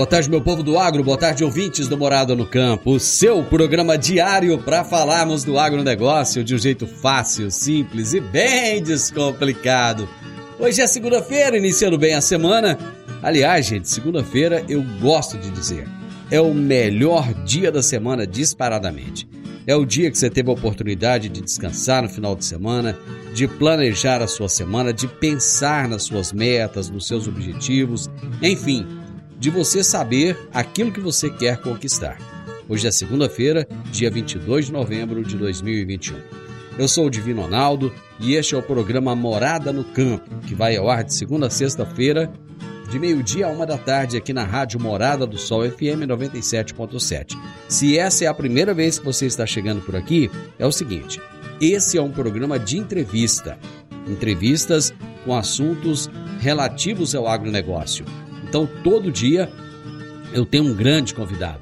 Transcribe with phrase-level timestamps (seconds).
[0.00, 2.92] Boa tarde, meu povo do agro, boa tarde, ouvintes do Morada no Campo.
[2.92, 8.82] O seu programa diário para falarmos do agronegócio de um jeito fácil, simples e bem
[8.82, 10.08] descomplicado.
[10.58, 12.78] Hoje é segunda-feira, iniciando bem a semana.
[13.22, 15.86] Aliás, gente, segunda-feira eu gosto de dizer,
[16.30, 19.28] é o melhor dia da semana disparadamente.
[19.66, 22.98] É o dia que você teve a oportunidade de descansar no final de semana,
[23.34, 28.08] de planejar a sua semana, de pensar nas suas metas, nos seus objetivos,
[28.40, 28.86] enfim,
[29.40, 32.18] de você saber aquilo que você quer conquistar.
[32.68, 36.18] Hoje é segunda-feira, dia 22 de novembro de 2021.
[36.78, 40.76] Eu sou o Divino Ronaldo e este é o programa Morada no Campo, que vai
[40.76, 42.30] ao ar de segunda a sexta-feira,
[42.90, 47.34] de meio-dia a uma da tarde, aqui na Rádio Morada do Sol FM 97.7.
[47.66, 51.18] Se essa é a primeira vez que você está chegando por aqui, é o seguinte:
[51.58, 53.58] esse é um programa de entrevista.
[54.06, 54.92] Entrevistas
[55.24, 56.10] com assuntos
[56.40, 58.04] relativos ao agronegócio
[58.50, 59.48] então, todo dia
[60.32, 61.60] eu tenho um grande convidado.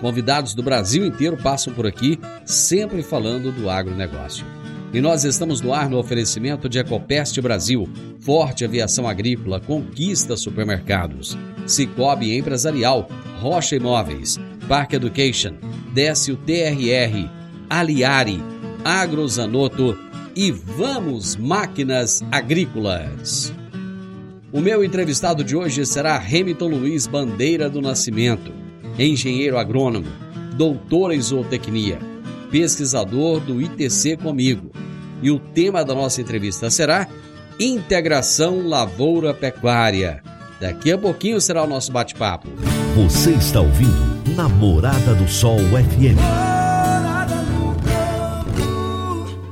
[0.00, 4.46] Convidados do Brasil inteiro passam por aqui, sempre falando do agronegócio.
[4.90, 7.86] E nós estamos no ar no oferecimento de Ecopest Brasil,
[8.20, 11.36] Forte Aviação Agrícola, Conquista Supermercados,
[11.66, 13.06] Cicobi Empresarial,
[13.38, 15.56] Rocha Imóveis, Park Education,
[15.92, 17.28] Décio TRR,
[17.68, 18.42] Aliari,
[18.82, 19.96] Agrozanoto
[20.34, 23.59] e Vamos Máquinas Agrícolas.
[24.52, 28.52] O meu entrevistado de hoje será Hamilton Luiz Bandeira do Nascimento,
[28.98, 30.08] engenheiro agrônomo,
[30.56, 32.00] doutor em zootecnia,
[32.50, 34.72] pesquisador do ITC Comigo.
[35.22, 37.06] E o tema da nossa entrevista será
[37.60, 40.20] Integração Lavoura-Pecuária.
[40.60, 42.48] Daqui a pouquinho será o nosso bate-papo.
[42.96, 46.49] Você está ouvindo Namorada do Sol FM.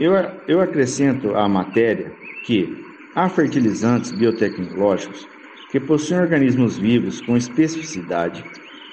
[0.00, 0.12] Eu,
[0.46, 2.12] eu acrescento à matéria
[2.44, 2.84] que
[3.14, 5.26] há fertilizantes biotecnológicos
[5.70, 8.44] que possuem organismos vivos com especificidade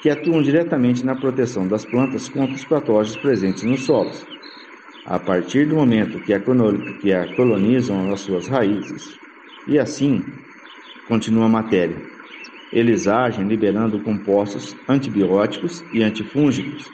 [0.02, 4.26] que atuam diretamente na proteção das plantas contra os patógenos presentes nos solos.
[5.08, 6.40] A partir do momento que a,
[7.36, 9.20] colonizam as suas raízes,
[9.68, 10.24] e assim
[11.08, 11.96] continua a matéria.
[12.74, 16.90] Eles agem liberando compostos antibióticos e antifúngicos,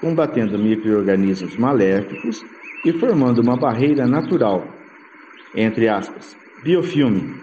[0.00, 2.42] combatendo microorganismos maléficos
[2.86, 4.66] e formando uma barreira natural,
[5.54, 7.34] entre aspas, biofilme,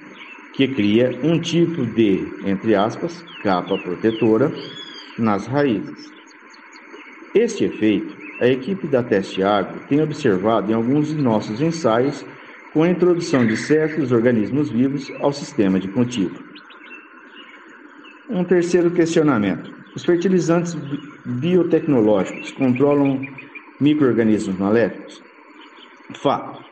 [0.54, 4.52] que cria um tipo de, entre aspas, capa protetora
[5.20, 6.12] nas raízes.
[7.36, 12.26] Este efeito, a equipe da Teste Agro tem observado em alguns de nossos ensaios
[12.74, 16.38] com a introdução de certos organismos vivos ao sistema de cultivo.
[18.30, 20.76] Um terceiro questionamento: os fertilizantes
[21.26, 23.22] biotecnológicos controlam
[23.80, 25.24] microorganismos maléficos?
[26.16, 26.66] Fato.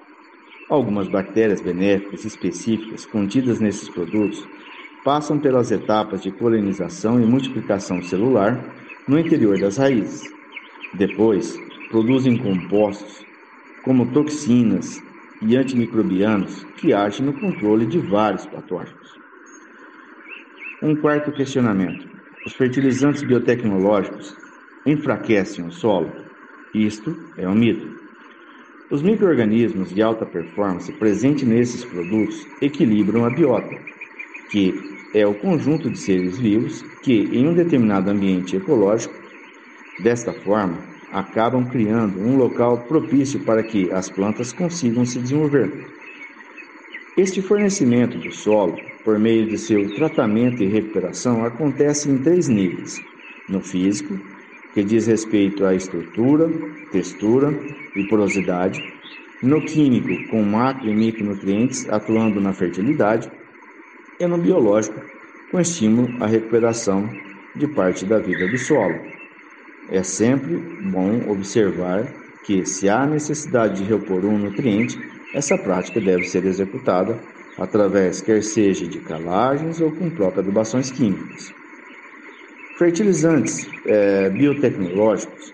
[0.70, 4.44] Algumas bactérias benéficas específicas contidas nesses produtos
[5.04, 8.60] passam pelas etapas de colonização e multiplicação celular
[9.08, 10.35] no interior das raízes.
[10.98, 11.60] Depois,
[11.90, 13.26] produzem compostos
[13.84, 15.02] como toxinas
[15.42, 19.14] e antimicrobianos que agem no controle de vários patógenos.
[20.82, 22.08] Um quarto questionamento:
[22.46, 24.36] os fertilizantes biotecnológicos
[24.86, 26.12] enfraquecem o solo?
[26.74, 27.88] Isto é um mito.
[28.90, 33.76] Os microorganismos de alta performance presentes nesses produtos equilibram a biota,
[34.50, 34.74] que
[35.14, 39.25] é o conjunto de seres vivos que, em um determinado ambiente ecológico,
[40.00, 40.78] desta forma,
[41.12, 45.72] acabam criando um local propício para que as plantas consigam se desenvolver.
[47.18, 53.02] Este fornecimento do solo, por meio de seu tratamento e recuperação, acontece em três níveis:
[53.48, 54.20] no físico,
[54.74, 56.50] que diz respeito à estrutura,
[56.92, 57.58] textura
[57.96, 58.82] e porosidade,
[59.42, 63.32] no químico, com macro e micronutrientes atuando na fertilidade,
[64.20, 65.00] e no biológico,
[65.52, 67.10] com estímulo à recuperação
[67.56, 69.15] de parte da vida do solo.
[69.90, 70.58] É sempre
[70.92, 72.06] bom observar
[72.44, 74.98] que, se há necessidade de repor um nutriente,
[75.34, 77.20] essa prática deve ser executada
[77.58, 81.54] através, quer seja de calagens ou com próprias adubações químicas.
[82.78, 85.54] Fertilizantes é, biotecnológicos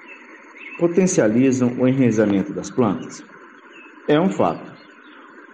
[0.80, 3.24] potencializam o enraizamento das plantas.
[4.08, 4.72] É um fato.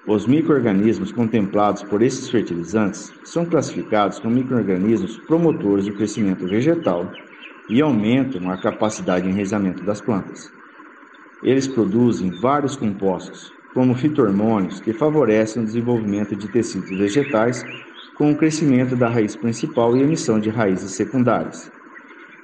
[0.07, 7.11] Os microorganismos contemplados por esses fertilizantes são classificados como microorganismos promotores do crescimento vegetal
[7.69, 10.51] e aumentam a capacidade de enraizamento das plantas.
[11.43, 17.63] Eles produzem vários compostos, como fitohormônios, que favorecem o desenvolvimento de tecidos vegetais
[18.15, 21.71] com o crescimento da raiz principal e emissão de raízes secundárias.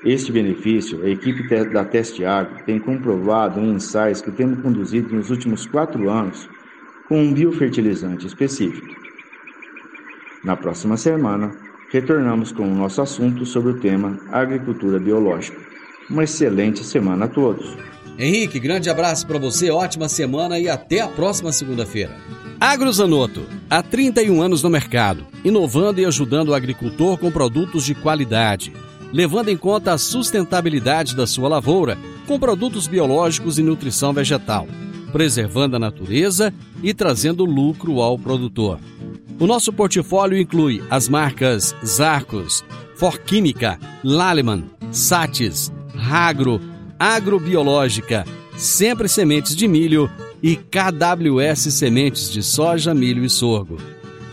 [0.06, 5.30] Este benefício, a equipe da Teste Agro tem comprovado em ensaios que temos conduzido nos
[5.30, 6.48] últimos quatro anos
[7.08, 8.94] com um biofertilizante específico.
[10.44, 11.56] Na próxima semana,
[11.94, 15.56] retornamos com o nosso assunto sobre o tema agricultura biológica.
[16.10, 17.78] Uma excelente semana a todos.
[18.18, 22.12] Henrique, grande abraço para você, ótima semana e até a próxima segunda-feira.
[22.60, 28.74] Agrozanoto, há 31 anos no mercado, inovando e ajudando o agricultor com produtos de qualidade,
[29.12, 31.96] levando em conta a sustentabilidade da sua lavoura
[32.26, 34.68] com produtos biológicos e nutrição vegetal,
[35.12, 38.80] preservando a natureza e trazendo lucro ao produtor.
[39.40, 42.64] O nosso portfólio inclui as marcas Zarcos,
[42.96, 46.62] Forquímica, Laleman, Satis, Ragro,
[47.00, 48.26] Agrobiológica,
[48.56, 50.08] Sempre Sementes de Milho
[50.42, 53.78] e KWS Sementes de Soja, Milho e Sorgo.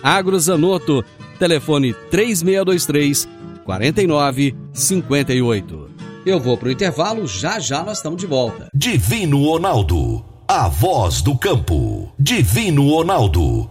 [0.02, 1.04] Agrozanoto,
[1.38, 3.26] telefone 3623
[3.64, 5.90] 4958.
[6.26, 8.68] Eu vou para o intervalo, já já nós estamos de volta.
[8.74, 12.12] Divino Ronaldo, a voz do campo.
[12.18, 13.70] Divino Ronaldo,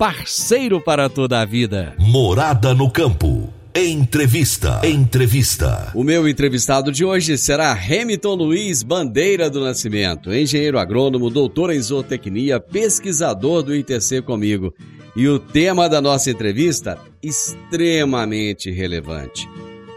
[0.00, 1.94] parceiro para toda a vida.
[1.98, 3.52] Morada no campo.
[3.74, 4.80] Entrevista.
[4.82, 5.92] Entrevista.
[5.94, 11.78] O meu entrevistado de hoje será Hamilton Luiz Bandeira do Nascimento, engenheiro agrônomo, doutor em
[11.82, 14.72] zootecnia, pesquisador do ITC comigo.
[15.14, 19.46] E o tema da nossa entrevista, extremamente relevante: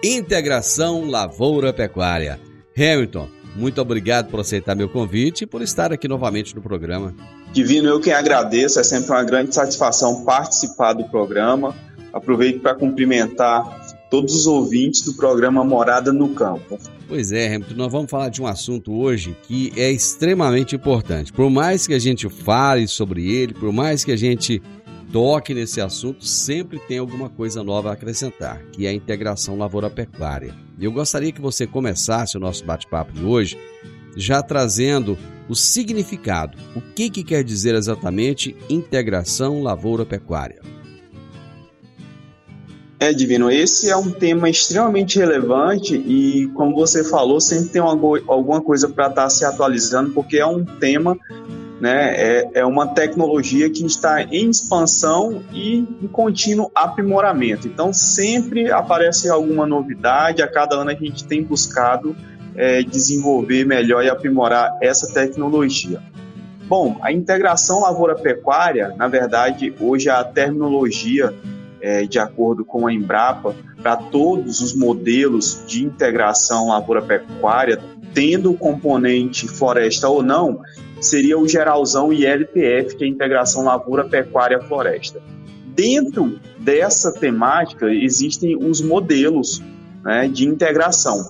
[0.03, 2.41] integração lavoura-pecuária.
[2.77, 7.15] Hamilton, muito obrigado por aceitar meu convite e por estar aqui novamente no programa.
[7.53, 11.75] Divino, eu que agradeço, é sempre uma grande satisfação participar do programa
[12.13, 16.77] Aproveito para cumprimentar todos os ouvintes do programa Morada no Campo.
[17.07, 21.33] Pois é, Hamilton, nós vamos falar de um assunto hoje que é extremamente importante.
[21.33, 24.61] Por mais que a gente fale sobre ele, por mais que a gente
[25.11, 30.53] toque nesse assunto, sempre tem alguma coisa nova a acrescentar, que é a integração lavoura-pecuária.
[30.77, 33.57] E eu gostaria que você começasse o nosso bate-papo de hoje
[34.15, 35.17] já trazendo
[35.49, 40.61] o significado, o que, que quer dizer exatamente integração lavoura-pecuária.
[42.99, 47.91] É, Divino, esse é um tema extremamente relevante e, como você falou, sempre tem uma,
[48.27, 51.17] alguma coisa para estar tá se atualizando, porque é um tema
[51.83, 52.15] né?
[52.15, 57.67] É, é uma tecnologia que está em expansão e em contínuo aprimoramento.
[57.67, 62.15] Então, sempre aparece alguma novidade, a cada ano a gente tem buscado
[62.55, 66.01] é, desenvolver melhor e aprimorar essa tecnologia.
[66.67, 71.33] Bom, a integração lavoura-pecuária, na verdade, hoje é a terminologia,
[71.81, 77.79] é, de acordo com a Embrapa, para todos os modelos de integração lavoura-pecuária,
[78.13, 80.61] tendo o componente floresta ou não,
[81.01, 85.21] seria o geralzão ILPF, que é a integração lavoura, pecuária, floresta.
[85.75, 89.61] Dentro dessa temática existem os modelos
[90.03, 91.29] né, de integração.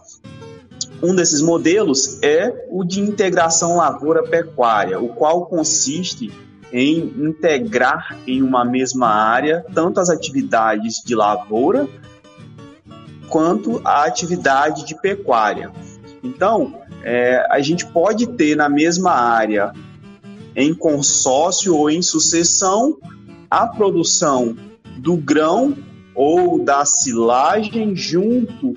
[1.04, 6.32] Um desses modelos é o de integração lavoura-pecuária, o qual consiste
[6.72, 11.90] em integrar em uma mesma área tanto as atividades de lavoura
[13.28, 15.74] quanto a atividade de pecuária.
[16.24, 19.74] Então, é, a gente pode ter na mesma área,
[20.56, 22.98] em consórcio ou em sucessão,
[23.52, 24.56] a produção
[25.00, 25.76] do grão
[26.16, 28.74] ou da silagem junto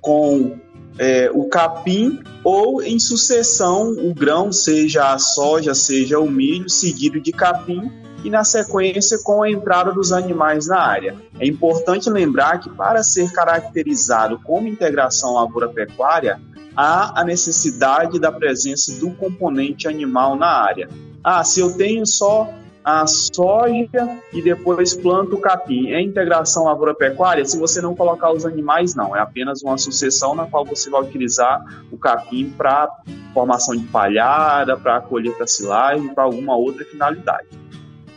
[0.00, 0.56] com
[0.98, 7.20] é, o capim ou em sucessão o grão, seja a soja, seja o milho, seguido
[7.20, 7.90] de capim
[8.24, 11.14] e na sequência com a entrada dos animais na área.
[11.38, 16.40] É importante lembrar que para ser caracterizado como integração lavoura-pecuária,
[16.76, 20.88] há a necessidade da presença do componente animal na área.
[21.22, 22.48] Ah, se eu tenho só
[22.84, 25.90] a soja e depois planto o capim.
[25.90, 27.44] É integração lavoura-pecuária?
[27.44, 29.14] Se você não colocar os animais, não.
[29.14, 32.88] É apenas uma sucessão na qual você vai utilizar o capim para
[33.34, 37.48] formação de palhada, para colheita silagem, para alguma outra finalidade.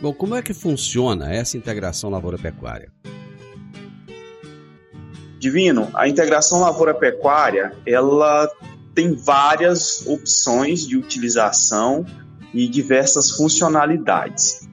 [0.00, 2.90] Bom, como é que funciona essa integração lavoura-pecuária?
[5.38, 8.48] Divino, a integração lavoura-pecuária, ela
[8.94, 12.04] tem várias opções de utilização
[12.52, 14.68] e diversas funcionalidades.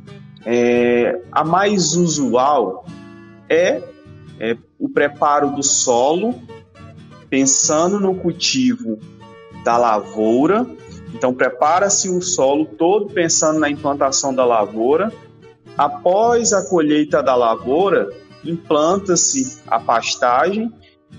[0.45, 2.85] É, a mais usual
[3.49, 3.81] é,
[4.39, 6.35] é o preparo do solo,
[7.29, 8.99] pensando no cultivo
[9.63, 10.65] da lavoura.
[11.13, 15.11] Então, prepara-se o solo todo pensando na implantação da lavoura.
[15.77, 18.09] Após a colheita da lavoura,
[18.43, 20.71] implanta-se a pastagem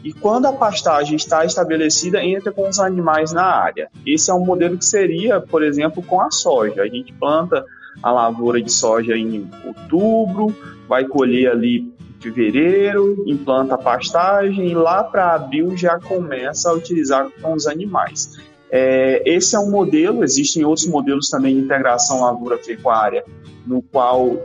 [0.02, 3.90] e quando a pastagem está estabelecida, entra com os animais na área.
[4.07, 6.83] Esse é um modelo que seria, por exemplo, com a soja.
[6.83, 7.64] A gente planta
[8.02, 10.54] a lavoura de soja em outubro,
[10.88, 16.73] vai colher ali em fevereiro, implanta a pastagem e lá para abril já começa a
[16.73, 18.38] utilizar com os animais.
[18.71, 23.25] É, esse é um modelo, existem outros modelos também de integração lavoura-pecuária,
[23.66, 24.38] no qual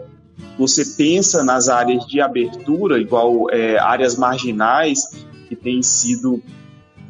[0.58, 6.42] você pensa nas áreas de abertura, igual é, áreas marginais, que têm sido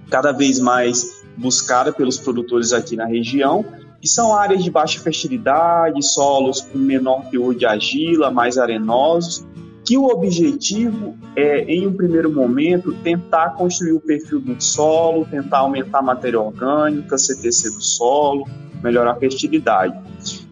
[0.10, 3.66] cada vez mais buscada pelos produtores aqui na região,
[4.00, 9.46] que são áreas de baixa fertilidade, solos com menor teor de argila, mais arenosos,
[9.84, 15.60] que o objetivo é, em um primeiro momento, tentar construir o perfil do solo, tentar
[15.60, 18.48] aumentar a matéria orgânica, CTC do solo,
[18.82, 19.96] melhorar a fertilidade.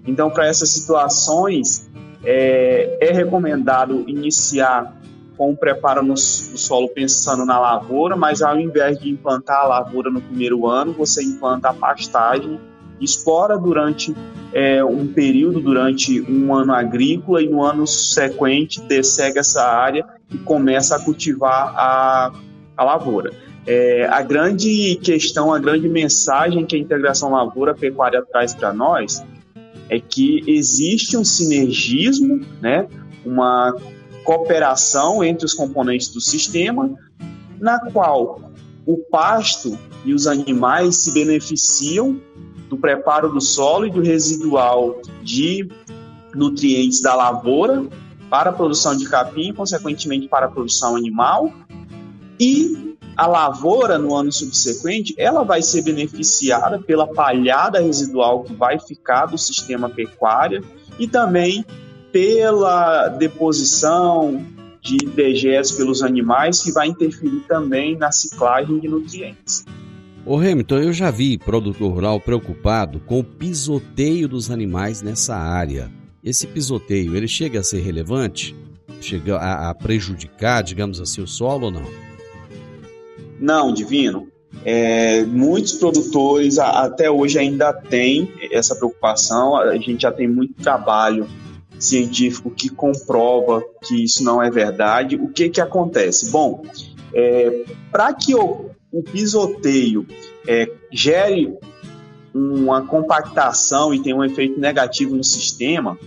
[0.06, 1.90] Então, para essas situações,
[2.24, 5.02] é, é recomendado iniciar
[5.38, 9.68] com o preparo no, no, solo pensando na lavoura, mas ao invés de implantar a
[9.68, 12.60] lavoura no primeiro ano, você implanta a pastagem,
[13.00, 14.16] explora durante
[14.54, 20.38] é, um período, durante um ano agrícola, e no ano sequente dessegue essa área e
[20.38, 22.32] começa a cultivar a,
[22.78, 23.32] a lavoura.
[23.66, 29.24] É, a grande questão, a grande mensagem que a integração lavoura-pecuária traz para nós
[29.90, 32.88] é que existe um sinergismo, né,
[33.26, 33.74] uma
[34.24, 36.92] cooperação entre os componentes do sistema,
[37.60, 38.52] na qual
[38.86, 42.20] o pasto e os animais se beneficiam
[42.70, 45.70] do preparo do solo e do residual de
[46.34, 47.86] nutrientes da lavoura
[48.30, 51.52] para a produção de capim, consequentemente para a produção animal,
[52.40, 58.80] e a lavoura no ano subsequente ela vai ser beneficiada pela palhada residual que vai
[58.80, 60.66] ficar do sistema pecuário
[60.98, 61.64] e também
[62.14, 64.46] pela deposição
[64.80, 69.66] de dejetos pelos animais que vai interferir também na ciclagem de nutrientes.
[70.26, 75.92] Ô Hamilton, eu já vi produtor rural preocupado com o pisoteio dos animais nessa área.
[76.24, 78.56] Esse pisoteio, ele chega a ser relevante?
[79.02, 81.84] Chega a, a prejudicar, digamos assim, o solo ou não?
[83.40, 84.30] Não, Divino.
[84.64, 89.58] É, muitos produtores até hoje ainda têm essa preocupação.
[89.58, 91.28] A gente já tem muito trabalho
[91.80, 95.16] científico que comprova que isso não é verdade.
[95.16, 96.32] O que, que acontece?
[96.32, 96.64] Bom,
[97.14, 100.06] é, para que o, o pisoteio
[100.48, 101.54] é, gere
[102.34, 105.98] uma compactação e tenha um efeito negativo no sistema,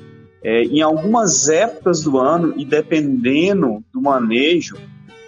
[0.42, 4.76] é, em algumas épocas do ano e dependendo do manejo,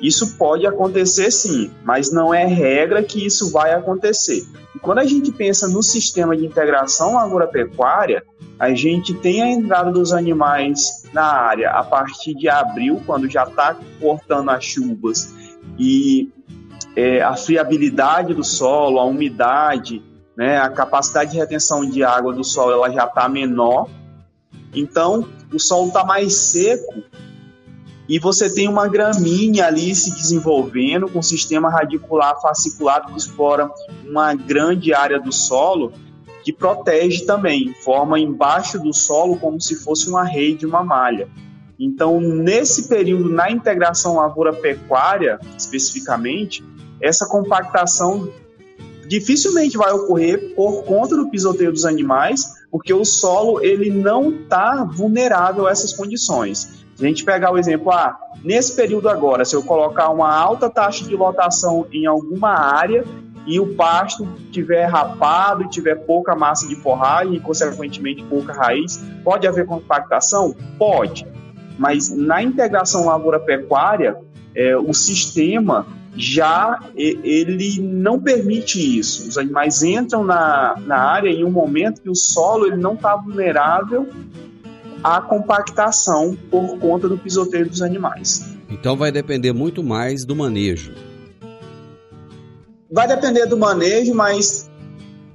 [0.00, 4.44] isso pode acontecer sim, mas não é regra que isso vai acontecer.
[4.74, 8.22] E quando a gente pensa no sistema de integração agropecuária,
[8.58, 13.44] a gente tem a entrada dos animais na área a partir de abril, quando já
[13.44, 15.34] está cortando as chuvas
[15.78, 16.30] e
[16.94, 20.02] é, a friabilidade do solo, a umidade,
[20.36, 23.88] né, a capacidade de retenção de água do solo ela já está menor.
[24.74, 27.02] Então, o solo está mais seco
[28.08, 33.70] e você tem uma gramínea ali se desenvolvendo com sistema radicular fasciculado que explora
[34.08, 35.92] uma grande área do solo
[36.42, 41.28] que protege também, forma embaixo do solo como se fosse uma rede, uma malha.
[41.78, 46.64] Então, nesse período, na integração lavoura-pecuária, especificamente,
[47.00, 48.32] essa compactação
[49.06, 54.84] dificilmente vai ocorrer por conta do pisoteio dos animais, porque o solo ele não está
[54.84, 56.86] vulnerável a essas condições.
[56.98, 60.68] Se a gente pegar o exemplo, ah, nesse período agora, se eu colocar uma alta
[60.68, 63.04] taxa de lotação em alguma área
[63.46, 69.00] e o pasto tiver rapado e tiver pouca massa de forragem e, consequentemente, pouca raiz,
[69.22, 70.56] pode haver compactação?
[70.76, 71.24] Pode.
[71.78, 74.16] Mas na integração lavoura-pecuária,
[74.52, 79.28] é, o sistema já ele não permite isso.
[79.28, 83.14] Os animais entram na, na área em um momento que o solo ele não está
[83.14, 84.08] vulnerável
[85.02, 88.44] a compactação por conta do pisoteio dos animais.
[88.68, 90.92] Então vai depender muito mais do manejo.
[92.90, 94.70] Vai depender do manejo, mas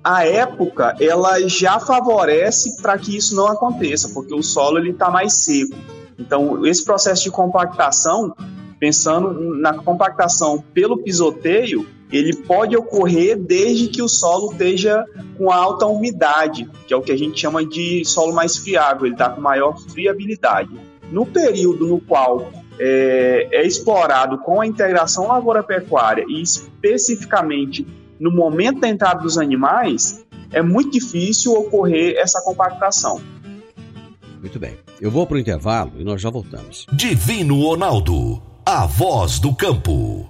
[0.03, 5.09] a época ela já favorece para que isso não aconteça, porque o solo ele está
[5.09, 5.75] mais seco.
[6.19, 8.35] Então esse processo de compactação,
[8.79, 15.03] pensando na compactação pelo pisoteio, ele pode ocorrer desde que o solo esteja
[15.37, 19.15] com alta umidade, que é o que a gente chama de solo mais friável, ele
[19.15, 20.69] está com maior friabilidade.
[21.11, 27.85] No período no qual é, é explorado com a integração lavoura-pecuária e especificamente
[28.19, 33.19] no momento da entrada dos animais, é muito difícil ocorrer essa compactação.
[34.39, 34.77] Muito bem.
[35.01, 36.85] Eu vou para o intervalo e nós já voltamos.
[36.93, 40.29] Divino Ronaldo, a voz do campo.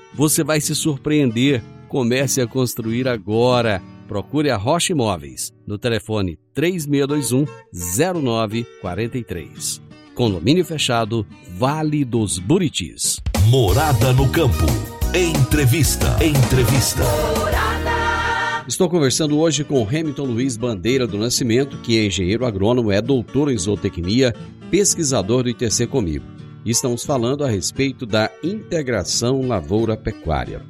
[0.13, 1.63] você vai se surpreender.
[1.87, 9.81] Comece a construir agora procure a Rocha Imóveis no telefone 3621 0943.
[10.13, 11.25] Condomínio fechado,
[11.57, 13.21] Vale dos Buritis.
[13.45, 14.65] Morada no campo.
[15.15, 16.21] Entrevista.
[16.21, 17.03] Entrevista.
[17.39, 18.65] Morada.
[18.67, 23.49] Estou conversando hoje com Hamilton Luiz Bandeira do Nascimento, que é engenheiro agrônomo, é doutor
[23.49, 24.35] em zootecnia,
[24.69, 26.25] pesquisador do ITC Comigo.
[26.65, 30.61] Estamos falando a respeito da integração lavoura-pecuária.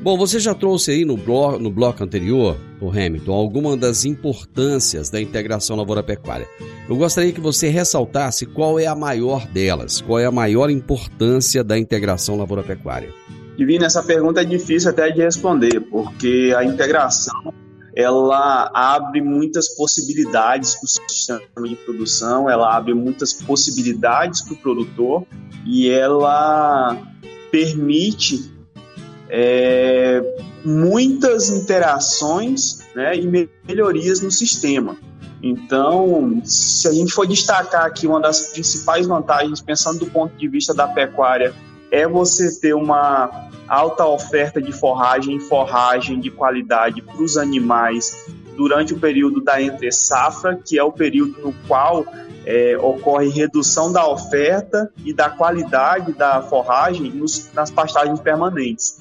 [0.00, 5.10] Bom, você já trouxe aí no bloco, no bloco anterior, o Hamilton, alguma das importâncias
[5.10, 6.46] da integração lavoura-pecuária.
[6.88, 11.64] Eu gostaria que você ressaltasse qual é a maior delas, qual é a maior importância
[11.64, 13.12] da integração lavoura-pecuária.
[13.56, 17.52] Divino, essa pergunta é difícil até de responder, porque a integração
[17.96, 24.56] ela abre muitas possibilidades para o sistema de produção, ela abre muitas possibilidades para o
[24.56, 25.24] produtor
[25.64, 27.00] e ela
[27.52, 28.52] permite
[29.28, 30.20] é,
[30.64, 34.96] muitas interações né, e melhorias no sistema.
[35.42, 40.48] Então, se a gente for destacar aqui uma das principais vantagens, pensando do ponto de
[40.48, 41.54] vista da pecuária,
[41.94, 48.26] é você ter uma alta oferta de forragem, forragem de qualidade para os animais
[48.56, 52.04] durante o período da entre safra, que é o período no qual
[52.44, 58.98] é, ocorre redução da oferta e da qualidade da forragem nos, nas pastagens permanentes.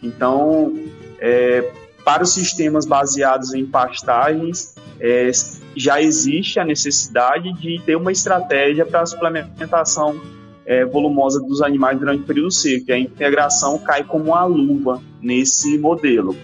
[0.00, 0.72] Então,
[1.18, 1.68] é,
[2.04, 5.28] para os sistemas baseados em pastagens, é,
[5.74, 10.35] já existe a necessidade de ter uma estratégia para a suplementação
[10.66, 12.86] é, volumosa dos animais durante o período seco.
[12.88, 16.36] E a integração cai como uma luva nesse modelo.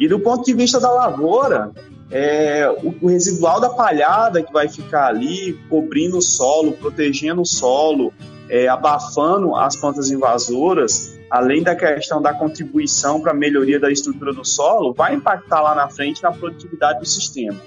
[0.00, 1.70] E do ponto de vista da lavoura,
[2.10, 7.46] é, o, o, residual da palhada que vai ficar ali, cobrindo o solo, protegendo o
[7.46, 8.12] solo,
[8.48, 14.32] é, abafando as plantas invasoras, além da questão da contribuição para a melhoria da estrutura
[14.32, 17.58] do solo, vai impactar lá na frente na produtividade do sistema.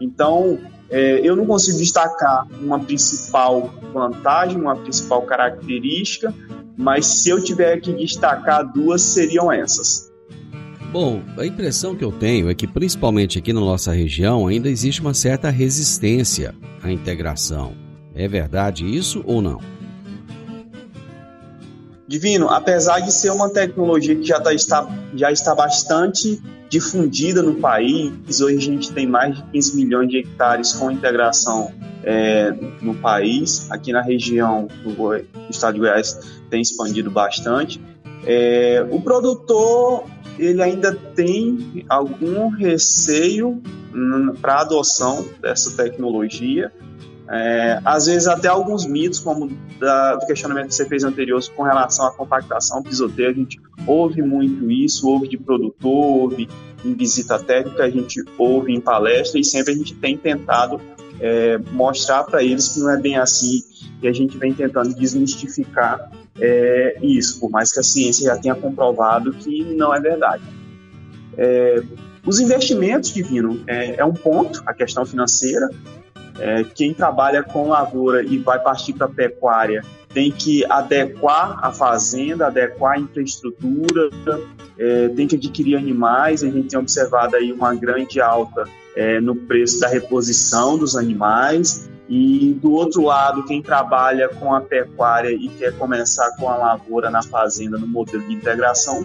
[0.00, 0.58] Então,
[0.90, 6.34] é, eu não consigo destacar uma principal vantagem, uma principal característica,
[6.76, 10.10] mas se eu tiver que destacar duas, seriam essas.
[10.92, 15.02] Bom, a impressão que eu tenho é que, principalmente aqui na nossa região, ainda existe
[15.02, 17.74] uma certa resistência à integração.
[18.14, 19.60] É verdade isso ou não?
[22.08, 27.56] Divino, apesar de ser uma tecnologia que já, tá, está, já está bastante difundida no
[27.56, 31.70] país, hoje a gente tem mais de 15 milhões de hectares com integração
[32.02, 36.18] é, no país, aqui na região do, do estado de Goiás
[36.48, 37.78] tem expandido bastante.
[38.24, 40.04] É, o produtor
[40.38, 43.60] ele ainda tem algum receio
[44.40, 46.72] para a adoção dessa tecnologia.
[47.30, 51.62] É, às vezes até alguns mitos, como da, do questionamento que você fez anterior com
[51.62, 56.48] relação à compactação pisoteira, a gente ouve muito isso, ouve de produtor, ouve
[56.84, 60.80] em visita técnica, a gente ouve em palestra e sempre a gente tem tentado
[61.20, 63.62] é, mostrar para eles que não é bem assim
[64.00, 66.10] e a gente vem tentando desmistificar
[66.40, 70.44] é, isso, por mais que a ciência já tenha comprovado que não é verdade.
[71.36, 71.82] É,
[72.24, 75.68] os investimentos divino é, é um ponto, a questão financeira.
[76.38, 82.46] É, quem trabalha com lavoura e vai partir para pecuária tem que adequar a fazenda,
[82.46, 84.10] adequar a infraestrutura,
[84.78, 86.42] é, tem que adquirir animais.
[86.42, 88.64] A gente tem observado aí uma grande alta
[88.96, 91.88] é, no preço da reposição dos animais.
[92.08, 97.10] E do outro lado, quem trabalha com a pecuária e quer começar com a lavoura
[97.10, 99.04] na fazenda no modelo de integração,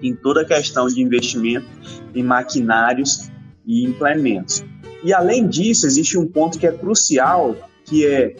[0.00, 1.66] tem toda a questão de investimento
[2.14, 3.30] em maquinários
[3.66, 4.64] e implementos.
[5.06, 8.34] E além disso, existe um ponto que é crucial, que é,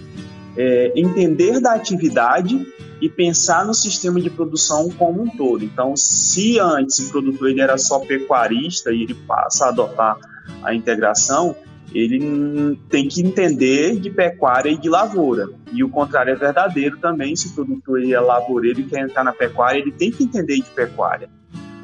[0.56, 2.66] é entender da atividade
[3.00, 5.64] e pensar no sistema de produção como um todo.
[5.64, 10.16] Então, se antes o produtor ele era só pecuarista e ele passa a adotar
[10.60, 11.54] a integração,
[11.94, 15.48] ele tem que entender de pecuária e de lavoura.
[15.72, 19.32] E o contrário é verdadeiro também, se o produtor é lavoureiro e quer entrar na
[19.32, 21.30] pecuária, ele tem que entender de pecuária.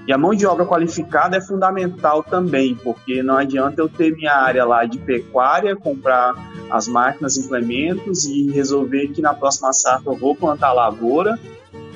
[0.07, 4.35] E a mão de obra qualificada é fundamental também, porque não adianta eu ter minha
[4.35, 6.35] área lá de pecuária, comprar
[6.71, 11.39] as máquinas, implementos e resolver que na próxima safra eu vou plantar lavoura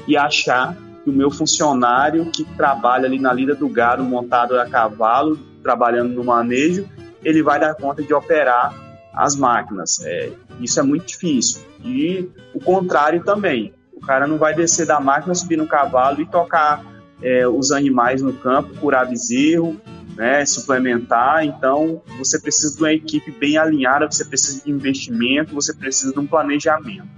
[0.07, 4.69] e achar que o meu funcionário que trabalha ali na lida do gado montado a
[4.69, 6.89] cavalo, trabalhando no manejo,
[7.25, 8.73] ele vai dar conta de operar
[9.13, 10.01] as máquinas.
[10.05, 11.63] É, isso é muito difícil.
[11.83, 13.75] E o contrário também.
[13.93, 16.85] O cara não vai descer da máquina, subir no cavalo e tocar
[17.23, 19.81] é, os animais no campo, curar bezerro,
[20.17, 21.45] né, suplementar.
[21.45, 26.19] Então, você precisa de uma equipe bem alinhada, você precisa de investimento, você precisa de
[26.19, 27.17] um planejamento.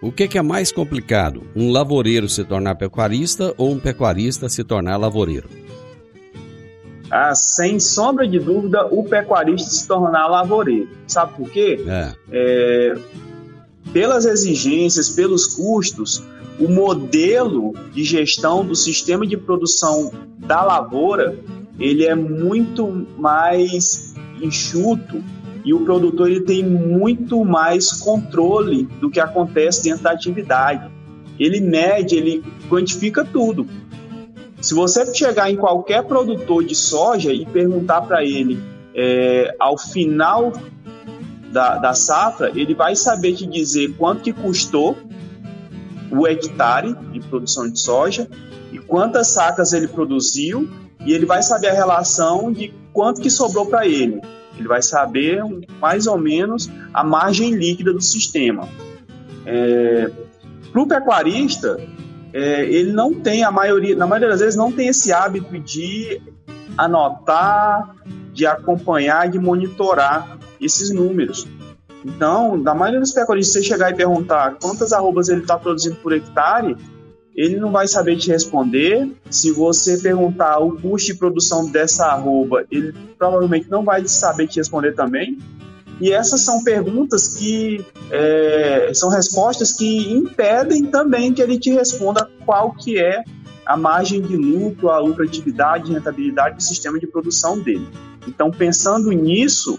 [0.00, 1.42] O que, que é mais complicado?
[1.56, 5.48] Um lavoureiro se tornar pecuarista ou um pecuarista se tornar lavoureiro?
[7.10, 10.88] Ah, sem sombra de dúvida, o pecuarista se tornar lavoureiro.
[11.06, 11.82] Sabe por quê?
[11.86, 12.12] É.
[12.30, 12.94] É,
[13.92, 16.22] pelas exigências, pelos custos,
[16.58, 21.36] o modelo de gestão do sistema de produção da lavoura
[21.78, 25.22] ele é muito mais enxuto
[25.64, 30.90] e o produtor ele tem muito mais controle do que acontece dentro da atividade.
[31.38, 33.66] Ele mede, ele quantifica tudo.
[34.60, 38.62] Se você chegar em qualquer produtor de soja e perguntar para ele
[38.94, 40.52] é, ao final
[41.54, 44.98] da, da safra, ele vai saber te dizer quanto que custou
[46.10, 48.28] o hectare de produção de soja
[48.72, 50.68] e quantas sacas ele produziu
[51.06, 54.20] e ele vai saber a relação de quanto que sobrou para ele.
[54.58, 55.42] Ele vai saber
[55.80, 58.68] mais ou menos a margem líquida do sistema.
[59.46, 60.10] É,
[60.72, 61.80] para o pecuarista,
[62.32, 66.20] é, ele não tem a maioria, na maioria das vezes não tem esse hábito de
[66.76, 67.94] anotar,
[68.32, 71.46] de acompanhar, de monitorar esses números.
[72.04, 76.12] Então, da maioria dos pecuaristas, você chegar e perguntar quantas arrobas ele está produzindo por
[76.12, 76.76] hectare,
[77.34, 79.10] ele não vai saber te responder.
[79.30, 84.58] Se você perguntar o custo de produção dessa arroba, ele provavelmente não vai saber te
[84.58, 85.38] responder também.
[86.00, 92.28] E essas são perguntas que é, são respostas que impedem também que ele te responda
[92.44, 93.22] qual que é
[93.64, 97.88] a margem de lucro, a lucratividade rentabilidade do sistema de produção dele.
[98.26, 99.78] Então, pensando nisso,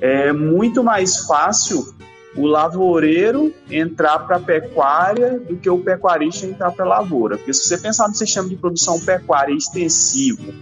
[0.00, 1.94] é muito mais fácil
[2.36, 7.38] o lavoureiro entrar para a pecuária do que o pecuarista entrar para a lavoura.
[7.38, 10.52] Porque se você pensar no sistema de produção pecuária extensivo,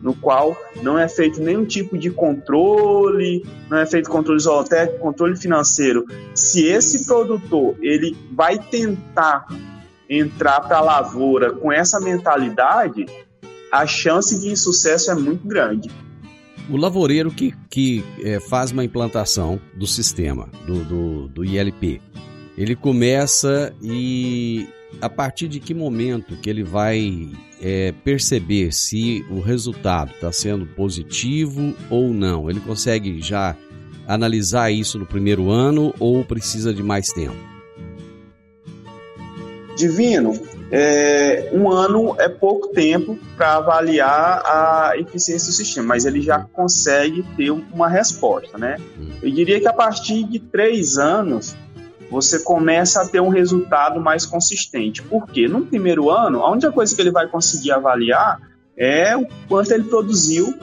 [0.00, 5.34] no qual não é feito nenhum tipo de controle, não é feito controle zootécnico, controle
[5.34, 6.04] financeiro.
[6.34, 9.46] Se esse produtor ele vai tentar
[10.08, 13.06] entrar para a lavoura com essa mentalidade,
[13.72, 15.90] a chance de insucesso é muito grande.
[16.70, 22.00] O lavoureiro que, que é, faz uma implantação do sistema, do, do, do ILP,
[22.56, 24.66] ele começa e
[25.00, 27.28] a partir de que momento que ele vai
[27.60, 32.48] é, perceber se o resultado está sendo positivo ou não?
[32.48, 33.56] Ele consegue já
[34.06, 37.36] analisar isso no primeiro ano ou precisa de mais tempo?
[39.76, 40.32] Divino,
[40.76, 46.40] é, um ano é pouco tempo para avaliar a eficiência do sistema, mas ele já
[46.40, 48.78] consegue ter uma resposta, né?
[49.22, 51.54] Eu diria que a partir de três anos
[52.10, 55.00] você começa a ter um resultado mais consistente.
[55.00, 55.46] Por quê?
[55.46, 58.40] No primeiro ano, a única coisa que ele vai conseguir avaliar
[58.76, 60.58] é o quanto ele produziu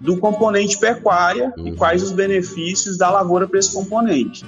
[0.00, 1.66] do componente pecuária uhum.
[1.66, 4.44] e quais os benefícios da lavoura para esse componente.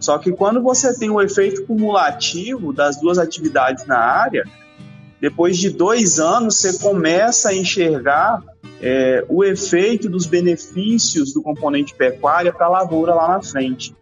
[0.00, 4.44] Só que quando você tem o efeito cumulativo das duas atividades na área,
[5.20, 8.42] depois de dois anos você começa a enxergar
[8.80, 13.94] é, o efeito dos benefícios do componente pecuária para a lavoura lá na frente.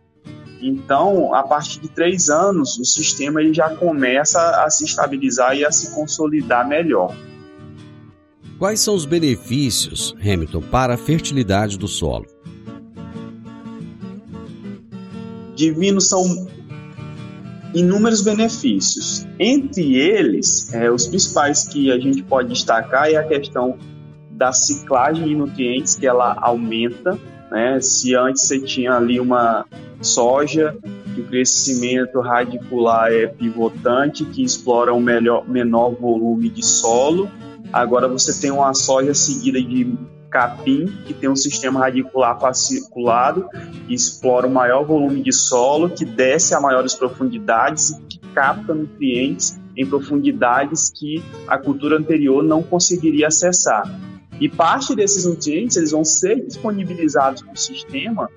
[0.61, 5.65] Então, a partir de três anos, o sistema ele já começa a se estabilizar e
[5.65, 7.15] a se consolidar melhor.
[8.59, 12.27] Quais são os benefícios, Hamilton, para a fertilidade do solo?
[15.59, 16.47] Divino são
[17.75, 19.27] inúmeros benefícios.
[19.41, 23.77] Entre eles, é, os principais que a gente pode destacar é a questão
[24.31, 27.19] da ciclagem de nutrientes, que ela aumenta.
[27.51, 27.81] Né?
[27.81, 29.67] Se antes você tinha ali uma
[30.01, 30.77] soja,
[31.13, 37.29] que o crescimento radicular é pivotante, que explora um melhor, menor volume de solo.
[37.73, 39.93] Agora você tem uma soja seguida de
[40.31, 43.49] capim, que tem um sistema radicular fasciculado,
[43.87, 48.75] que explora o maior volume de solo, que desce a maiores profundidades e que capta
[48.75, 53.85] nutrientes em profundidades que a cultura anterior não conseguiria acessar.
[54.41, 58.29] E parte desses nutrientes eles vão ser disponibilizados para o sistema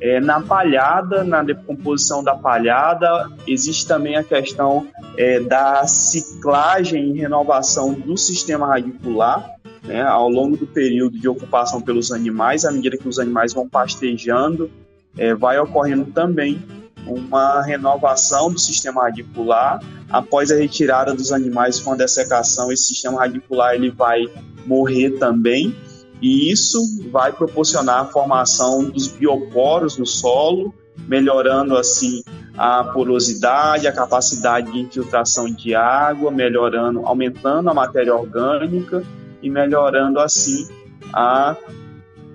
[0.00, 7.18] é, na palhada, na decomposição da palhada, existe também a questão é, da ciclagem e
[7.18, 12.96] renovação do sistema radicular, né, ao longo do período de ocupação pelos animais, à medida
[12.96, 14.70] que os animais vão pastejando,
[15.16, 16.62] é, vai ocorrendo também
[17.06, 19.80] uma renovação do sistema radicular.
[20.10, 24.26] Após a retirada dos animais com a dessecação, esse sistema radicular ele vai
[24.66, 25.74] morrer também.
[26.20, 30.74] E isso vai proporcionar a formação dos bioporos no solo,
[31.06, 32.22] melhorando assim
[32.56, 39.04] a porosidade, a capacidade de infiltração de água, melhorando, aumentando a matéria orgânica
[39.42, 40.68] e melhorando assim
[41.12, 41.56] a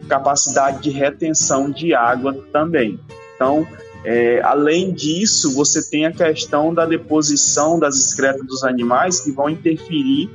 [0.08, 3.00] capacidade de retenção de água também.
[3.36, 3.68] Então,
[4.04, 9.50] é, além disso, você tem a questão da deposição das excretas dos animais que vão
[9.50, 10.30] interferir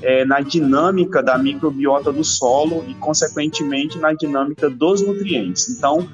[0.00, 5.68] é, na dinâmica da microbiota do solo e, consequentemente, na dinâmica dos nutrientes.
[5.68, 6.08] Então,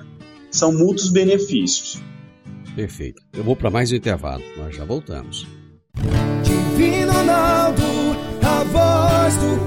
[0.51, 2.01] são muitos benefícios.
[2.75, 3.23] Perfeito.
[3.33, 4.43] Eu vou para mais um intervalo.
[4.57, 5.47] Nós já voltamos.
[6.43, 7.83] Divino Ronaldo,
[8.43, 9.67] a voz do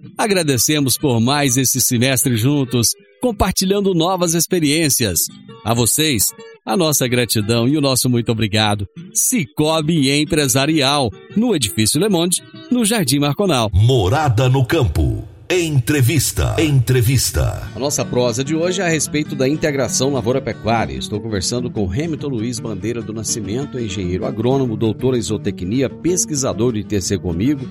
[0.21, 5.19] agradecemos por mais esse semestre juntos, compartilhando novas experiências.
[5.65, 6.31] A vocês,
[6.65, 8.87] a nossa gratidão e o nosso muito obrigado.
[9.13, 13.69] Cicobi Empresarial, no Edifício Le Monde, no Jardim Marconal.
[13.73, 15.27] Morada no Campo.
[15.49, 16.55] Entrevista.
[16.59, 17.67] Entrevista.
[17.75, 20.93] A nossa prosa de hoje é a respeito da integração lavoura-pecuária.
[20.93, 26.85] Estou conversando com Hamilton Luiz Bandeira do Nascimento, engenheiro agrônomo, doutor em zootecnia, pesquisador de
[26.85, 27.67] TC comigo.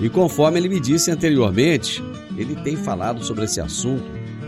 [0.00, 2.02] E conforme ele me disse anteriormente,
[2.36, 4.04] ele tem falado sobre esse assunto,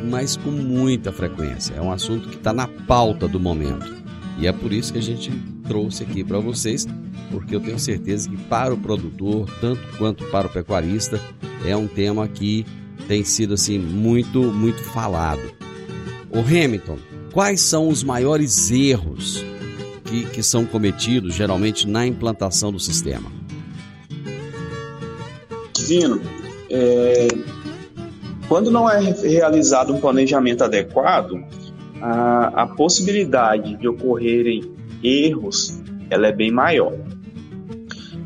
[0.08, 1.74] mas com muita frequência.
[1.74, 4.00] É um assunto que está na pauta do momento.
[4.38, 5.30] E é por isso que a gente
[5.66, 6.86] trouxe aqui para vocês,
[7.30, 11.20] porque eu tenho certeza que para o produtor, tanto quanto para o pecuarista,
[11.64, 12.64] é um tema que
[13.08, 15.52] tem sido assim muito, muito falado.
[16.30, 16.96] O Hamilton,
[17.32, 19.44] quais são os maiores erros
[20.04, 23.30] que, que são cometidos geralmente na implantação do sistema?
[25.90, 26.20] Divino,
[26.70, 27.26] é,
[28.46, 31.32] quando não é realizado um planejamento adequado,
[32.00, 34.72] a, a possibilidade de ocorrerem
[35.02, 36.92] erros ela é bem maior.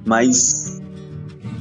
[0.04, 0.82] Mas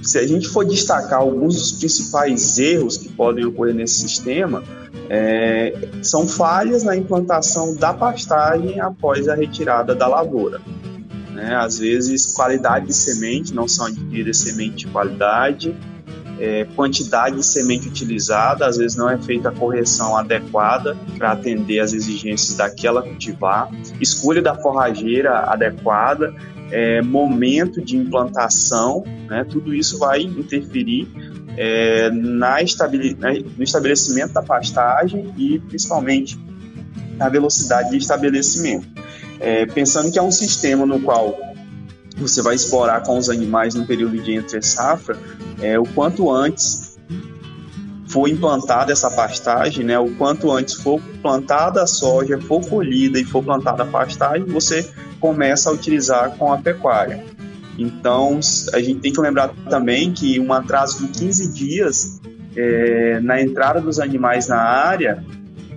[0.02, 4.62] se a gente for destacar alguns dos principais erros que podem ocorrer nesse sistema,
[5.10, 10.60] é, são falhas na implantação da pastagem após a retirada da lavoura.
[11.34, 11.56] Né?
[11.56, 15.74] Às vezes, qualidade de semente, não são adquiridas semente de qualidade,
[16.44, 21.80] é, quantidade de semente utilizada, às vezes não é feita a correção adequada para atender
[21.80, 23.70] às exigências daquela cultivar,
[24.02, 26.36] escolha da forrageira adequada,
[26.70, 31.08] é, momento de implantação, né, tudo isso vai interferir
[31.56, 36.38] é, na no estabelecimento da pastagem e principalmente
[37.16, 38.86] na velocidade de estabelecimento.
[39.40, 41.53] É, pensando que é um sistema no qual
[42.16, 45.18] você vai explorar com os animais no período de entre safra,
[45.62, 46.98] é, o quanto antes
[48.08, 53.26] for implantada essa pastagem, né, o quanto antes for plantada a soja, for colhida e
[53.26, 54.88] for plantada a pastagem, você
[55.20, 57.24] começa a utilizar com a pecuária.
[57.78, 58.40] Então,
[58.74, 62.22] a gente tem que lembrar também que um atraso de 15 dias
[62.56, 65.24] é, na entrada dos animais na área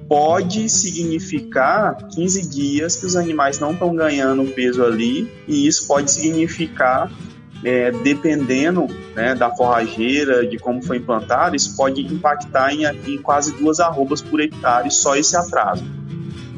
[0.08, 6.10] pode significar 15 dias que os animais não estão ganhando peso ali, e isso pode
[6.10, 7.10] significar,
[7.64, 13.52] é, dependendo né, da forrageira, de como foi implantado, isso pode impactar em, em quase
[13.56, 15.84] duas arrobas por hectare só esse atraso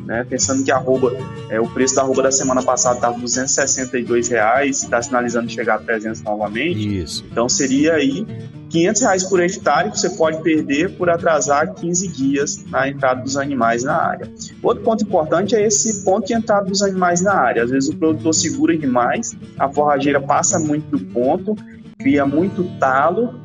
[0.08, 0.24] né?
[0.24, 1.12] Pensando que a arroba,
[1.50, 5.78] é, o preço da arroba da semana passada estava 262 reais, está sinalizando chegar a
[5.78, 7.02] 300 novamente.
[7.02, 7.22] Isso.
[7.30, 8.26] Então seria aí
[8.70, 13.36] 500 reais por hectare que você pode perder por atrasar 15 dias na entrada dos
[13.36, 14.30] animais na área.
[14.62, 17.64] Outro ponto importante é esse ponto de entrada dos animais na área.
[17.64, 21.56] Às vezes o produtor segura demais, a forrageira passa muito do ponto,
[21.98, 23.40] cria muito talo,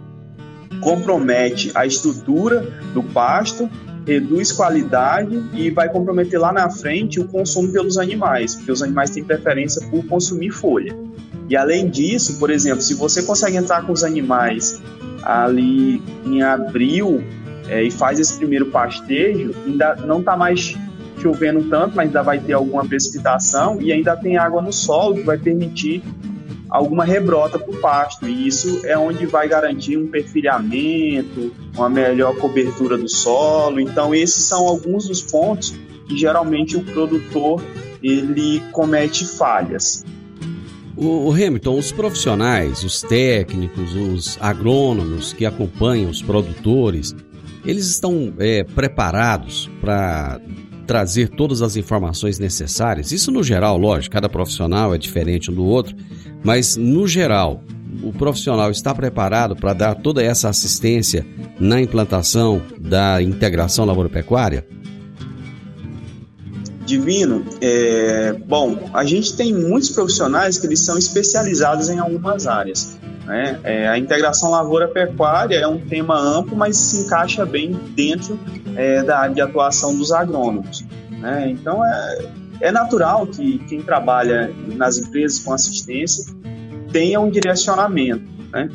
[0.81, 2.61] compromete a estrutura
[2.93, 3.69] do pasto
[4.05, 9.09] reduz qualidade e vai comprometer lá na frente o consumo pelos animais, porque os animais
[9.09, 10.95] têm preferência por consumir folha.
[11.49, 14.81] E além disso, por exemplo, se você consegue entrar com os animais
[15.23, 17.23] ali em abril
[17.67, 20.75] é, e faz esse primeiro pastejo, ainda não está mais
[21.21, 25.21] chovendo tanto, mas ainda vai ter alguma precipitação e ainda tem água no solo que
[25.21, 26.03] vai permitir
[26.69, 28.27] alguma rebrota para o pasto.
[28.27, 33.79] E isso é onde vai garantir um perfilhamento, uma melhor cobertura do solo.
[33.79, 35.73] Então, esses são alguns dos pontos
[36.07, 37.61] que geralmente o produtor
[38.01, 40.03] ele comete falhas.
[41.03, 47.13] O, Hamilton, os profissionais, os técnicos, os agrônomos que acompanham os produtores,
[47.65, 50.39] eles estão é, preparados para
[50.87, 53.11] trazer todas as informações necessárias?
[53.11, 55.93] Isso no geral, lógico, cada profissional é diferente um do outro,
[56.41, 57.61] mas, no geral,
[58.01, 61.25] o profissional está preparado para dar toda essa assistência
[61.59, 64.65] na implantação da integração lavoura-pecuária?
[66.85, 72.97] Divino, é, bom, a gente tem muitos profissionais que eles são especializados em algumas áreas.
[73.25, 73.59] Né?
[73.63, 78.39] É, a integração lavoura-pecuária é um tema amplo, mas se encaixa bem dentro
[78.75, 80.85] é, da área de atuação dos agrônomos.
[81.09, 81.49] Né?
[81.51, 82.25] Então, é,
[82.59, 86.33] é natural que quem trabalha nas empresas com assistência
[86.91, 88.69] tenha um direcionamento, né?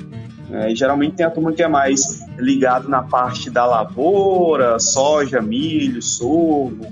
[0.51, 6.01] É, geralmente tem a turma que é mais ligado na parte da lavoura, soja, milho,
[6.01, 6.87] sorgo,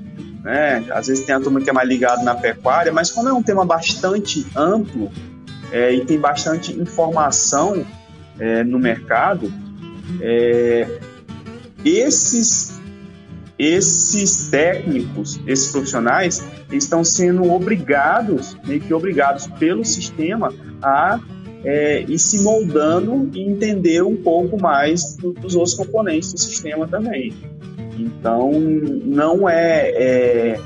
[0.46, 0.84] né?
[0.90, 3.42] Às vezes tem a turma que é mais ligado na pecuária, mas como é um
[3.42, 5.10] tema bastante amplo
[5.72, 7.84] é, e tem bastante informação
[8.38, 9.52] é, no mercado,
[10.20, 11.00] é,
[11.84, 12.76] esses
[13.58, 21.18] esses técnicos, esses profissionais, estão sendo obrigados, meio que obrigados pelo sistema a
[21.64, 27.32] é, se moldando e entender um pouco mais do, dos outros componentes do sistema também.
[27.98, 30.60] Então, não é, é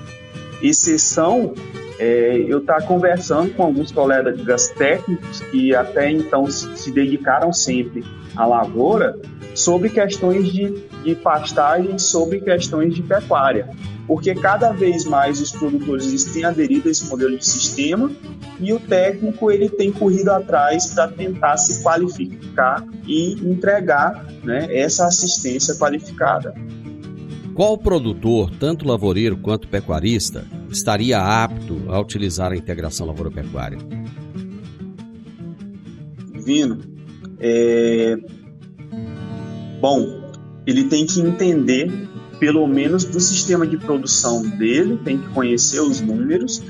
[0.62, 1.54] exceção
[1.98, 8.04] é, eu estar tá conversando com alguns colegas técnicos que até então se dedicaram sempre
[8.36, 9.18] à lavoura
[9.54, 13.68] sobre questões de, de pastagem, sobre questões de pecuária
[14.10, 18.10] porque cada vez mais os produtores têm aderido a esse modelo de sistema
[18.58, 25.06] e o técnico ele tem corrido atrás para tentar se qualificar e entregar né, essa
[25.06, 26.52] assistência qualificada.
[27.54, 33.78] Qual produtor, tanto lavoureiro quanto pecuarista, estaria apto a utilizar a integração lavoura-pecuária?
[36.44, 36.78] Vino,
[37.38, 38.16] é...
[39.80, 40.30] bom,
[40.66, 41.90] ele tem que entender
[42.38, 46.62] pelo menos do sistema de produção dele, tem que conhecer os números,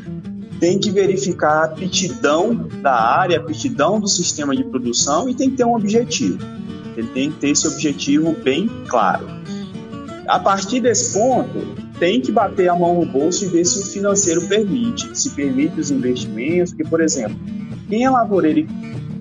[0.59, 5.51] tem que verificar a aptidão da área, a aptidão do sistema de produção e tem
[5.51, 6.39] que ter um objetivo.
[6.97, 9.40] Ele tem que ter esse objetivo bem claro.
[10.31, 13.83] A partir desse ponto, tem que bater a mão no bolso e ver se o
[13.85, 17.37] financeiro permite, se permite os investimentos, porque, por exemplo,
[17.89, 18.65] quem é lavoureiro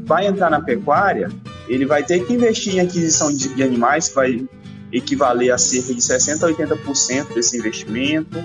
[0.05, 1.31] vai entrar na pecuária,
[1.67, 4.47] ele vai ter que investir em aquisição de, animais, que vai
[4.93, 8.37] equivaler a cerca de 60% a 80% desse investimento.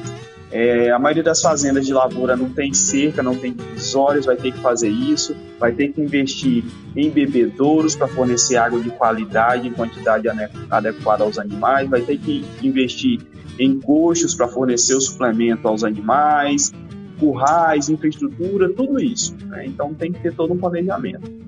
[0.56, 4.52] É, a maioria das fazendas de lavoura não tem cerca, não tem divisórios, vai ter
[4.52, 6.62] que fazer isso, vai ter que investir
[6.94, 10.28] em bebedouros para fornecer água de qualidade, em quantidade
[10.70, 13.20] adequada aos animais, vai ter que investir
[13.58, 16.72] em coxos para fornecer o suplemento aos animais,
[17.18, 19.34] currais, infraestrutura, tudo isso.
[19.46, 19.66] Né?
[19.66, 21.43] Então tem que ter todo um planejamento.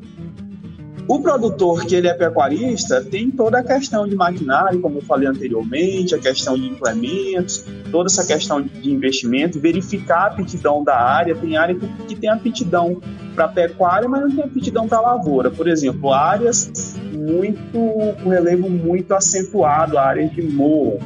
[1.09, 5.29] O produtor que ele é pecuarista tem toda a questão de maquinário, como eu falei
[5.29, 11.37] anteriormente, a questão de implementos, toda essa questão de investimento, verificar a aptidão da área.
[11.37, 13.01] Tem área que, tem aptidão
[13.37, 15.49] para pecuária, mas não tem aptidão para lavoura.
[15.49, 17.79] Por exemplo, áreas muito
[18.23, 20.99] com relevo muito acentuado, áreas de morro.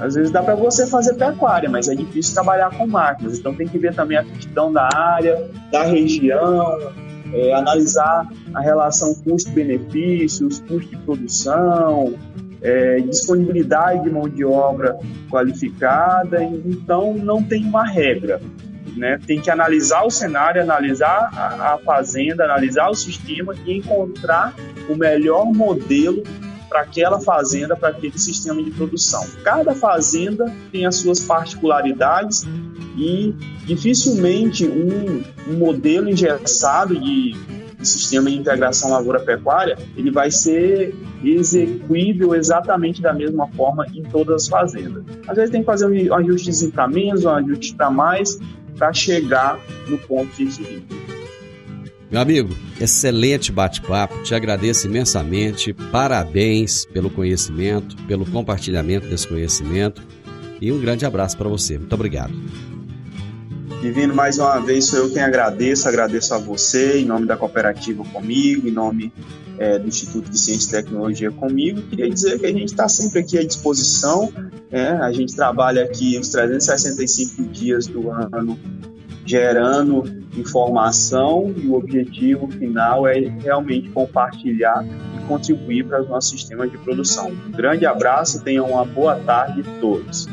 [0.00, 3.38] Às vezes dá para você fazer pecuária, mas é difícil trabalhar com máquinas.
[3.38, 6.92] Então tem que ver também a aptidão da área, da região,
[7.34, 12.14] é, analisar a relação custo-benefícios, custo de produção,
[12.62, 14.96] é, disponibilidade de mão de obra
[15.28, 18.40] qualificada, então não tem uma regra.
[18.96, 19.18] Né?
[19.26, 24.54] Tem que analisar o cenário, analisar a, a fazenda, analisar o sistema e encontrar
[24.88, 26.22] o melhor modelo
[26.74, 29.24] para aquela fazenda, para aquele sistema de produção.
[29.44, 32.44] Cada fazenda tem as suas particularidades
[32.96, 33.32] e
[33.64, 37.30] dificilmente um, um modelo engessado de,
[37.78, 44.42] de, sistema de integração lavoura-pecuária ele vai ser execuível exatamente da mesma forma em todas
[44.42, 45.04] as fazendas.
[45.28, 48.36] Às vezes tem que fazer um ajuste para menos, um ajuste para mais,
[48.76, 51.13] para chegar no ponto de equilíbrio.
[52.14, 60.00] Meu amigo, excelente bate-papo, te agradeço imensamente, parabéns pelo conhecimento, pelo compartilhamento desse conhecimento
[60.60, 61.76] e um grande abraço para você.
[61.76, 62.32] Muito obrigado.
[63.82, 68.04] Divino, mais uma vez sou eu quem agradeço, agradeço a você, em nome da cooperativa
[68.04, 69.12] comigo, em nome
[69.58, 71.82] é, do Instituto de Ciência e Tecnologia comigo.
[71.82, 74.32] Queria dizer que a gente está sempre aqui à disposição,
[74.70, 78.56] é, a gente trabalha aqui os 365 dias do ano
[79.26, 84.84] gerando informação e o objetivo final é realmente compartilhar
[85.16, 87.30] e contribuir para os nossos sistemas de produção.
[87.30, 90.28] Um grande abraço, tenham uma boa tarde todos.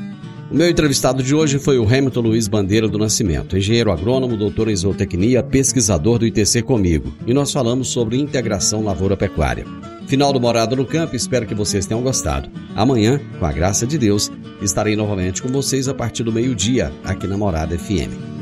[0.52, 4.68] O meu entrevistado de hoje foi o Hamilton Luiz Bandeira do Nascimento, engenheiro agrônomo, doutor
[4.68, 7.14] em zootecnia, pesquisador do ITC Comigo.
[7.26, 9.66] E nós falamos sobre integração lavoura-pecuária.
[10.08, 12.50] Final do Morada no Campo, espero que vocês tenham gostado.
[12.76, 14.30] Amanhã, com a graça de Deus,
[14.62, 18.31] estarei novamente com vocês a partir do meio-dia, aqui na Morada FM.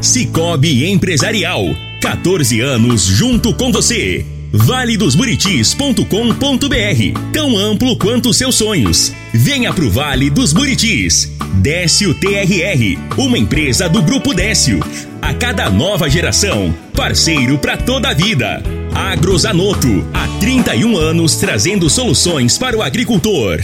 [0.00, 1.64] Cicobi Empresarial.
[2.00, 4.24] 14 anos junto com você.
[4.52, 9.12] valedosburitis.com.br, tão amplo quanto seus sonhos.
[9.34, 11.32] Venha pro Vale dos Buritis.
[11.54, 14.78] Décio TRR, uma empresa do Grupo Décio.
[15.20, 18.62] A cada nova geração, parceiro para toda a vida.
[18.94, 23.60] Agrozanoto, há 31 anos trazendo soluções para o agricultor.